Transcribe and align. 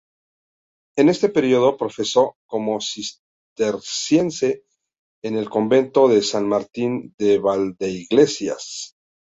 En 0.97 1.09
este 1.09 1.29
periodo 1.29 1.77
profesó 1.77 2.33
como 2.49 2.79
cisterciense 2.81 4.63
en 5.23 5.35
el 5.37 5.47
convento 5.47 6.07
de 6.07 6.23
San 6.23 6.47
Martín 6.49 7.13
de 7.19 7.37
Valdeiglesias. 7.37 8.95